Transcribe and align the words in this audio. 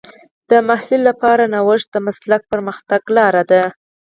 د 0.49 0.51
محصل 0.67 1.01
لپاره 1.09 1.43
نوښت 1.53 1.87
د 1.91 1.95
مسلک 2.07 2.41
پرمختګ 2.51 3.01
ته 3.07 3.11
لار 3.17 3.35
ده. 3.51 3.63